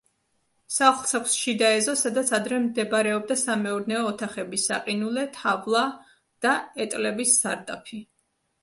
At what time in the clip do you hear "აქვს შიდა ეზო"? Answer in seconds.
1.19-1.93